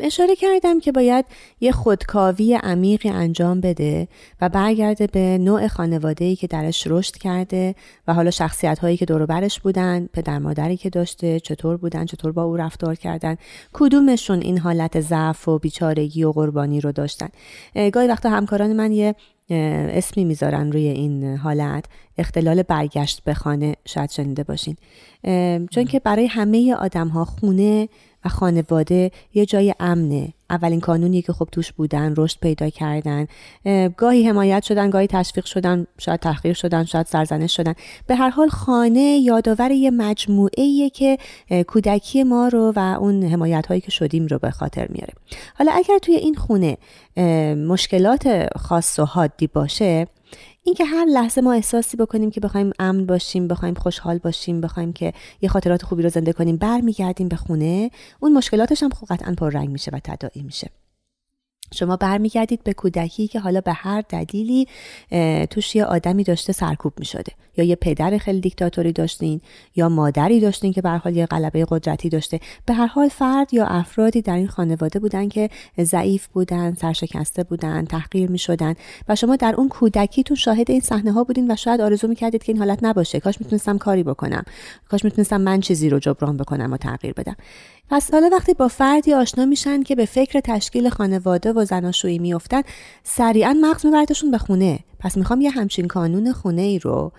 اشاره 0.00 0.36
کردم 0.36 0.80
که 0.80 0.92
باید 0.92 1.24
یه 1.60 1.72
خودکاوی 1.72 2.54
عمیقی 2.54 3.08
انجام 3.08 3.60
بده 3.60 4.08
و 4.40 4.48
برگرده 4.48 5.06
به 5.06 5.38
نوع 5.38 5.68
خانواده‌ای 5.68 6.36
که 6.36 6.46
درش 6.46 6.86
رشد 6.86 7.16
کرده 7.16 7.74
و 8.08 8.14
حالا 8.14 8.30
شخصیت 8.30 8.78
هایی 8.78 8.96
که 8.96 9.04
دور 9.04 9.26
برش 9.26 9.60
بودن 9.60 10.06
پدر 10.12 10.38
مادری 10.38 10.76
که 10.76 10.90
داشته 10.90 11.40
چطور 11.40 11.76
بودن 11.76 12.04
چطور 12.04 12.32
با 12.32 12.42
او 12.42 12.56
رفتار 12.56 12.94
کردن 12.94 13.36
کدومشون 13.72 14.40
این 14.40 14.58
حالت 14.58 15.00
ضعف 15.00 15.48
و 15.48 15.58
بیچارگی 15.58 16.24
و 16.24 16.32
قربانی 16.32 16.80
رو 16.80 16.92
داشتن. 16.92 17.28
گاهی 17.92 18.08
وقتا 18.08 18.30
همکاران 18.30 18.72
من 18.72 18.92
یه 18.92 19.14
اسمی 19.50 20.24
می‌ذارن 20.24 20.72
روی 20.72 20.88
این 20.88 21.36
حالت 21.36 21.84
اختلال 22.18 22.62
برگشت 22.62 23.24
به 23.24 23.34
خانه 23.34 23.76
شاید 23.84 24.10
شنیده 24.10 24.44
باشین. 24.44 24.76
چون 25.70 25.84
که 25.84 26.00
برای 26.00 26.26
همه 26.26 26.74
آدم 26.74 27.08
ها 27.08 27.24
خونه 27.24 27.88
خانواده 28.28 29.10
یه 29.34 29.46
جای 29.46 29.74
امنه. 29.80 30.28
اولین 30.50 30.80
کانونی 30.80 31.22
که 31.22 31.32
خب 31.32 31.48
توش 31.52 31.72
بودن 31.72 32.14
رشد 32.16 32.38
پیدا 32.40 32.70
کردن. 32.70 33.26
گاهی 33.96 34.28
حمایت 34.28 34.62
شدن 34.62 34.90
گاهی 34.90 35.06
تشویق 35.06 35.44
شدن 35.44 35.86
شاید 35.98 36.20
تحقیر 36.20 36.52
شدن 36.52 36.84
شاید 36.84 37.06
سرزنش 37.06 37.56
شدن. 37.56 37.74
به 38.06 38.14
هر 38.14 38.28
حال 38.28 38.48
خانه 38.48 39.00
یادآور 39.00 39.70
یه 39.70 39.90
مجموعه 39.90 40.90
که 40.90 41.18
کودکی 41.66 42.24
ما 42.24 42.48
رو 42.48 42.72
و 42.76 42.96
اون 43.00 43.22
حمایت 43.22 43.66
هایی 43.66 43.80
که 43.80 43.90
شدیم 43.90 44.26
رو 44.26 44.38
به 44.38 44.50
خاطر 44.50 44.86
میاره. 44.88 45.12
حالا 45.58 45.72
اگر 45.72 45.98
توی 45.98 46.14
این 46.14 46.34
خونه 46.34 46.76
مشکلات 47.68 48.48
خاص 48.56 48.98
و 48.98 49.04
حادی 49.04 49.46
باشه 49.46 50.06
اینکه 50.66 50.84
هر 50.84 51.04
لحظه 51.04 51.40
ما 51.40 51.52
احساسی 51.52 51.96
بکنیم 51.96 52.30
که 52.30 52.40
بخوایم 52.40 52.72
امن 52.78 53.06
باشیم 53.06 53.48
بخوایم 53.48 53.74
خوشحال 53.74 54.18
باشیم 54.18 54.60
بخوایم 54.60 54.92
که 54.92 55.12
یه 55.42 55.48
خاطرات 55.48 55.82
خوبی 55.82 56.02
رو 56.02 56.08
زنده 56.08 56.32
کنیم 56.32 56.56
برمیگردیم 56.56 57.28
به 57.28 57.36
خونه 57.36 57.90
اون 58.20 58.32
مشکلاتش 58.32 58.82
هم 58.82 58.90
خب 58.90 59.06
قطعا 59.06 59.34
پر 59.38 59.50
رنگ 59.50 59.68
میشه 59.68 59.90
و 59.94 60.00
تداعی 60.04 60.42
میشه. 60.42 60.70
شما 61.74 61.96
برمیگردید 61.96 62.64
به 62.64 62.72
کودکی 62.72 63.28
که 63.28 63.40
حالا 63.40 63.60
به 63.60 63.72
هر 63.72 64.04
دلیلی 64.08 64.66
توش 65.50 65.76
یه 65.76 65.84
آدمی 65.84 66.24
داشته 66.24 66.52
سرکوب 66.52 66.92
می 66.98 67.04
شده 67.04 67.32
یا 67.56 67.64
یه 67.64 67.76
پدر 67.76 68.18
خیلی 68.18 68.40
دیکتاتوری 68.40 68.92
داشتین 68.92 69.40
یا 69.76 69.88
مادری 69.88 70.40
داشتین 70.40 70.72
که 70.72 70.82
به 70.82 70.90
حال 70.90 71.16
یه 71.16 71.26
غلبه 71.26 71.66
قدرتی 71.68 72.08
داشته. 72.08 72.40
به 72.66 72.74
هر 72.74 72.86
حال 72.86 73.08
فرد 73.08 73.54
یا 73.54 73.66
افرادی 73.66 74.22
در 74.22 74.36
این 74.36 74.48
خانواده 74.48 74.98
بودن 74.98 75.28
که 75.28 75.50
ضعیف 75.80 76.26
بودن 76.26 76.74
سرشکسته 76.74 77.44
بودن 77.44 77.84
تحقیر 77.84 78.30
می 78.30 78.38
شدن 78.38 78.74
و 79.08 79.14
شما 79.14 79.36
در 79.36 79.54
اون 79.54 79.68
کودکیتون 79.68 80.36
شاهد 80.36 80.70
این 80.70 80.80
صحنه 80.80 81.12
ها 81.12 81.24
بودین 81.24 81.50
و 81.50 81.56
شاید 81.56 81.80
آرزو 81.80 82.08
می‌کردید 82.08 82.42
که 82.42 82.52
این 82.52 82.58
حالت 82.58 82.78
نباشه. 82.82 83.20
کاش 83.20 83.40
می‌تونستم 83.40 83.78
کاری 83.78 84.02
بکنم. 84.02 84.42
کاش 84.88 85.04
می‌تونستم 85.04 85.40
من 85.40 85.60
چیزی 85.60 85.90
رو 85.90 85.98
جبران 85.98 86.36
بکنم 86.36 86.72
و 86.72 86.76
تغییر 86.76 87.12
بدم. 87.12 87.36
پس 87.90 88.10
حالا 88.10 88.28
وقتی 88.32 88.54
با 88.54 88.68
فردی 88.68 89.14
آشنا 89.14 89.44
میشن 89.44 89.82
که 89.82 89.94
به 89.94 90.04
فکر 90.04 90.40
تشکیل 90.40 90.88
خانواده 90.88 91.52
و 91.52 91.64
زناشویی 91.64 92.18
میافتن 92.18 92.62
سریعا 93.02 93.56
مغز 93.60 93.86
میبردشون 93.86 94.30
به 94.30 94.38
خونه. 94.38 94.78
پس 94.98 95.16
می‌خوام 95.16 95.40
یه 95.40 95.50
همچین 95.50 95.86
کانون 95.88 96.32
خونه 96.32 96.62
ای 96.62 96.78
رو 96.78 97.12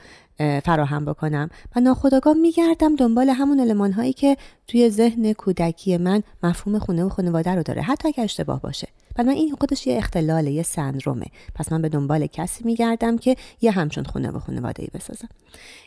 فراهم 0.63 1.05
بکنم. 1.05 1.49
و 1.75 1.79
ناخداگاه 1.79 2.33
میگردم 2.33 2.95
دنبال 2.95 3.29
همون 3.29 3.59
علمان 3.59 3.91
هایی 3.91 4.13
که 4.13 4.37
توی 4.67 4.89
ذهن 4.89 5.33
کودکی 5.33 5.97
من 5.97 6.23
مفهوم 6.43 6.79
خونه 6.79 7.03
و 7.03 7.09
خانواده 7.09 7.55
رو 7.55 7.63
داره 7.63 7.81
حتی 7.81 8.07
اگه 8.07 8.23
اشتباه 8.23 8.61
باشه. 8.61 8.87
بعد 9.17 9.27
من 9.27 9.33
این 9.33 9.55
خودش 9.59 9.87
یه 9.87 9.97
اختلاله 9.97 10.51
یه 10.51 10.63
سندرومه. 10.63 11.25
پس 11.55 11.71
من 11.71 11.81
به 11.81 11.89
دنبال 11.89 12.27
کسی 12.27 12.63
میگردم 12.63 13.17
که 13.17 13.35
یه 13.61 13.71
همچون 13.71 14.03
خونه 14.03 14.31
و 14.31 14.39
خانواده 14.39 14.83
ای 14.83 14.89
بسازم. 14.93 15.27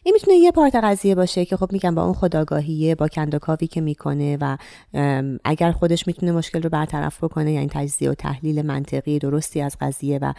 این 0.05 0.15
می‌تونه 0.15 0.37
یه 0.37 0.53
پارت 0.53 0.75
قضیه 0.75 1.15
باشه 1.15 1.45
که 1.45 1.57
خب 1.57 1.73
میگم 1.73 1.95
با 1.95 2.05
اون 2.05 2.15
خداگاهیه 2.15 2.95
با 2.95 3.09
کندوکاوی 3.09 3.67
که 3.67 3.81
می‌کنه 3.81 4.39
و 4.41 4.57
اگر 5.45 5.73
خودش 5.73 6.07
می‌تونه 6.07 6.33
مشکل 6.33 6.63
رو 6.63 6.71
برطرف 6.71 7.25
بکنه 7.25 7.53
یعنی 7.53 7.69
تجزیه 7.71 8.11
و 8.11 8.15
تحلیل 8.15 8.63
منطقی 8.63 9.19
درستی 9.19 9.61
از 9.61 9.77
قضیه 9.81 10.19
و 10.23 10.33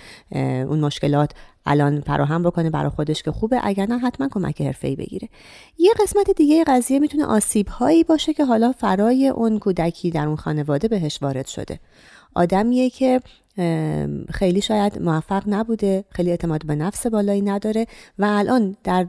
اون 0.69 0.79
مشکلات 0.79 1.31
الان 1.65 2.01
فراهم 2.01 2.43
بکنه 2.43 2.69
برای 2.69 2.89
خودش 2.89 3.23
که 3.23 3.31
خوبه 3.31 3.59
اگر 3.63 3.85
نه 3.85 3.99
حتما 3.99 4.27
کمک 4.31 4.61
حرفه‌ای 4.61 4.95
بگیره. 4.95 5.29
یه 5.77 5.91
قسمت 6.03 6.31
دیگه 6.35 6.63
قضیه 6.63 6.99
می‌تونه 6.99 7.25
آسیب 7.25 7.67
هایی 7.67 8.03
باشه 8.03 8.33
که 8.33 8.45
حالا 8.45 8.71
فرای 8.71 9.27
اون 9.27 9.59
کودکی 9.59 10.11
در 10.11 10.27
اون 10.27 10.35
خانواده 10.35 10.87
بهش 10.87 11.19
وارد 11.21 11.47
شده. 11.47 11.79
آدمیه 12.35 12.89
که 12.89 13.21
خیلی 14.29 14.61
شاید 14.61 15.01
موفق 15.01 15.43
نبوده 15.47 16.03
خیلی 16.09 16.29
اعتماد 16.29 16.65
به 16.65 16.75
نفس 16.75 17.07
بالایی 17.07 17.41
نداره 17.41 17.87
و 18.19 18.25
الان 18.25 18.75
در 18.83 19.03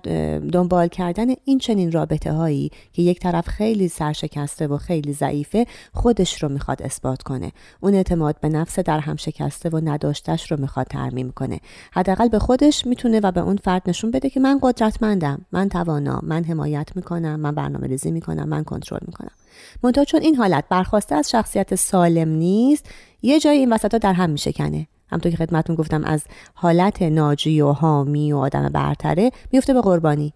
دنبال 0.52 0.88
کردن 0.88 1.26
این 1.44 1.58
چنین 1.58 1.92
رابطه 1.92 2.32
هایی 2.32 2.70
که 2.92 3.02
یک 3.02 3.20
طرف 3.20 3.48
خیلی 3.48 3.88
سرشکسته 3.88 4.66
و 4.66 4.76
خیلی 4.76 5.12
ضعیفه 5.12 5.66
خودش 5.94 6.42
رو 6.42 6.48
می‌خواد 6.48 6.82
اثبات 6.82 7.22
کنه. 7.22 7.52
اون 7.80 7.94
اعتماد 7.94 8.40
به 8.40 8.48
نفس 8.48 8.78
در 8.78 8.98
هم 8.98 9.16
شکسته 9.16 9.68
و 9.68 9.80
نداشتش 9.84 10.52
رو 10.52 10.60
می‌خواد 10.60 10.86
ترمیم 10.86 11.30
کنه. 11.30 11.60
حداقل 11.92 12.28
به 12.28 12.38
خودش 12.38 12.86
می‌تونه 12.86 13.20
و 13.20 13.32
به 13.32 13.40
اون 13.40 13.56
فرد 13.56 13.82
نشون 13.86 14.10
بده 14.10 14.30
که 14.30 14.40
من 14.40 14.58
قدرتمندم 14.62 15.46
من 15.52 15.68
توانا 15.68 16.20
من 16.22 16.44
حمایت 16.44 16.88
می‌کنم 16.96 17.40
من 17.40 17.54
برنامه 17.54 17.86
ریزی 17.86 18.10
می‌کنم 18.10 18.48
من 18.48 18.64
کنترل 18.64 19.00
می‌کنم. 19.06 19.32
منتها 19.82 20.04
چون 20.04 20.20
این 20.20 20.36
حالت 20.36 20.64
برخواسته 20.68 21.14
از 21.14 21.30
شخصیت 21.30 21.74
سالم 21.74 22.28
نیست 22.28 22.86
یه 23.22 23.40
جایی 23.40 23.58
این 23.58 23.72
وسط 23.72 23.92
ها 23.92 23.98
در 23.98 24.12
هم 24.12 24.30
میشکنه. 24.30 24.86
همطور 25.08 25.32
که 25.32 25.38
خدمتون 25.38 25.76
گفتم 25.76 26.04
از 26.04 26.24
حالت 26.54 27.02
ناجی 27.02 27.60
و 27.60 27.72
حامی 27.72 28.32
و 28.32 28.36
آدم 28.36 28.68
برتره 28.68 29.30
میفته 29.52 29.74
به 29.74 29.80
قربانی. 29.80 30.32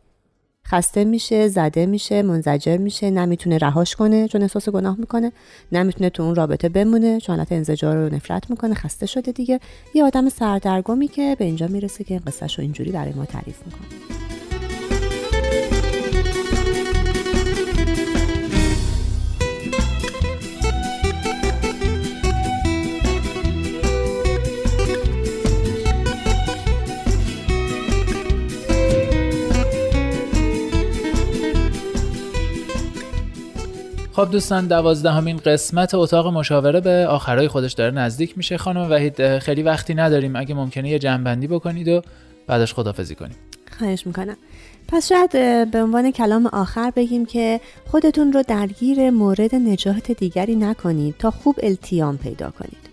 خسته 0.68 1.04
میشه 1.04 1.48
زده 1.48 1.86
میشه 1.86 2.22
منزجر 2.22 2.76
میشه 2.76 3.10
نمی‌تونه 3.10 3.58
رهاش 3.58 3.96
کنه 3.96 4.28
چون 4.28 4.42
احساس 4.42 4.68
گناه 4.68 4.96
می‌کنه 4.98 5.32
نمی‌تونه 5.72 6.10
تو 6.10 6.22
اون 6.22 6.34
رابطه 6.34 6.68
بمونه 6.68 7.20
چون 7.20 7.36
حالت 7.36 7.52
انزجار 7.52 7.96
رو 7.96 8.14
نفرت 8.14 8.50
می‌کنه 8.50 8.74
خسته 8.74 9.06
شده 9.06 9.32
دیگه. 9.32 9.60
یه 9.94 10.04
آدم 10.04 10.28
سردرگمی 10.28 11.08
که 11.08 11.36
به 11.38 11.44
اینجا 11.44 11.66
می‌رسه 11.66 12.04
که 12.04 12.18
قصهش 12.18 12.58
رو 12.58 12.62
اینجوری 12.62 12.92
برای 12.92 13.12
ما 13.12 13.24
تعریف 13.24 13.58
می‌کنه. 13.66 14.25
خب 34.16 34.30
دوستان 34.30 34.66
دوازدهمین 34.66 35.36
قسمت 35.36 35.94
اتاق 35.94 36.26
مشاوره 36.26 36.80
به 36.80 37.06
آخرای 37.06 37.48
خودش 37.48 37.72
داره 37.72 37.90
نزدیک 37.90 38.36
میشه. 38.36 38.56
خانم 38.56 38.90
وحید 38.90 39.38
خیلی 39.38 39.62
وقتی 39.62 39.94
نداریم. 39.94 40.36
اگه 40.36 40.54
ممکنه 40.54 40.90
یه 40.90 40.98
جنبندی 40.98 41.46
بکنید 41.46 41.88
و 41.88 42.02
بعدش 42.46 42.74
خدافزی 42.74 43.14
کنیم. 43.14 43.36
خواهش 43.78 44.06
می‌کنم. 44.06 44.36
پس 44.88 45.08
شاید 45.08 45.30
به 45.70 45.82
عنوان 45.82 46.10
کلام 46.10 46.46
آخر 46.46 46.92
بگیم 46.96 47.26
که 47.26 47.60
خودتون 47.90 48.32
رو 48.32 48.42
درگیر 48.48 49.10
مورد 49.10 49.54
نجات 49.54 50.12
دیگری 50.12 50.56
نکنید 50.56 51.14
تا 51.18 51.30
خوب 51.30 51.56
التیام 51.62 52.18
پیدا 52.18 52.50
کنید. 52.50 52.86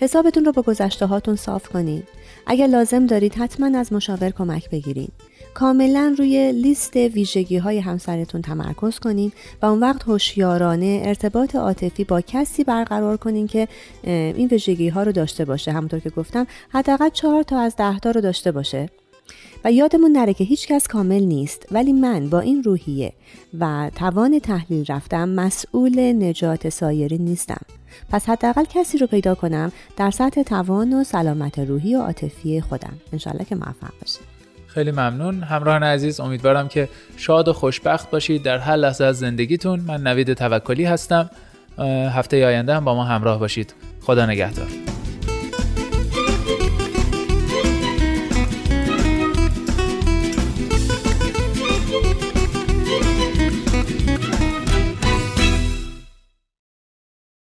حسابتون 0.00 0.44
رو 0.44 0.52
با 0.52 0.62
گذشته 0.62 1.06
هاتون 1.06 1.36
صاف 1.36 1.68
کنید. 1.68 2.08
اگر 2.46 2.66
لازم 2.66 3.06
دارید 3.06 3.34
حتما 3.34 3.78
از 3.78 3.92
مشاور 3.92 4.30
کمک 4.30 4.70
بگیرید. 4.70 5.12
کاملا 5.56 6.14
روی 6.18 6.52
لیست 6.52 6.96
ویژگی 6.96 7.56
های 7.56 7.78
همسرتون 7.78 8.42
تمرکز 8.42 8.98
کنین 8.98 9.32
و 9.62 9.66
اون 9.66 9.80
وقت 9.80 10.02
هوشیارانه 10.02 11.02
ارتباط 11.04 11.56
عاطفی 11.56 12.04
با 12.04 12.20
کسی 12.20 12.64
برقرار 12.64 13.16
کنین 13.16 13.46
که 13.46 13.68
این 14.04 14.48
ویژگی 14.48 14.88
ها 14.88 15.02
رو 15.02 15.12
داشته 15.12 15.44
باشه. 15.44 15.72
همونطور 15.72 16.00
که 16.00 16.10
گفتم 16.10 16.46
حداقل 16.68 17.08
چهار 17.08 17.42
تا 17.42 17.60
از 17.60 17.76
ده 17.76 17.98
تا 17.98 18.10
رو 18.10 18.20
داشته 18.20 18.52
باشه. 18.52 18.90
و 19.64 19.72
یادمون 19.72 20.12
نره 20.12 20.34
که 20.34 20.44
هیچ 20.44 20.66
کس 20.66 20.88
کامل 20.88 21.22
نیست 21.22 21.66
ولی 21.70 21.92
من 21.92 22.28
با 22.28 22.40
این 22.40 22.62
روحیه 22.62 23.12
و 23.60 23.90
توان 23.94 24.38
تحلیل 24.38 24.84
رفتم 24.88 25.28
مسئول 25.28 26.12
نجات 26.22 26.68
سایری 26.68 27.18
نیستم. 27.18 27.60
پس 28.10 28.28
حداقل 28.28 28.64
کسی 28.64 28.98
رو 28.98 29.06
پیدا 29.06 29.34
کنم 29.34 29.72
در 29.96 30.10
سطح 30.10 30.42
توان 30.42 30.92
و 30.92 31.04
سلامت 31.04 31.58
روحی 31.58 31.96
و 31.96 32.00
عاطفی 32.00 32.60
خودم. 32.60 32.96
انشالله 33.12 33.44
که 33.44 33.54
موفق 33.54 33.92
باشیم 34.00 34.35
خیلی 34.76 34.90
ممنون. 34.90 35.42
همراهان 35.42 35.82
عزیز 35.82 36.20
امیدوارم 36.20 36.68
که 36.68 36.88
شاد 37.16 37.48
و 37.48 37.52
خوشبخت 37.52 38.10
باشید. 38.10 38.42
در 38.42 38.58
هر 38.58 38.76
لحظه 38.76 39.04
از 39.04 39.18
زندگیتون 39.18 39.80
من 39.80 40.02
نوید 40.02 40.34
توکلی 40.34 40.84
هستم. 40.84 41.30
هفته 42.12 42.46
آینده 42.46 42.74
هم 42.74 42.84
با 42.84 42.94
ما 42.94 43.04
همراه 43.04 43.38
باشید. 43.38 43.74
خدا 44.00 44.26
نگهدار. 44.26 44.95